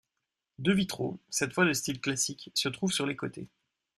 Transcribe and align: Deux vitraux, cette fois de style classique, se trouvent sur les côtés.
Deux 0.57 0.73
vitraux, 0.73 1.19
cette 1.29 1.53
fois 1.53 1.63
de 1.63 1.73
style 1.73 2.01
classique, 2.01 2.49
se 2.55 2.69
trouvent 2.69 2.91
sur 2.91 3.05
les 3.05 3.15
côtés. 3.15 3.47